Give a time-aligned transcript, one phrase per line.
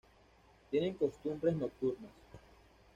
[0.71, 2.09] Tienen costumbres nocturnas.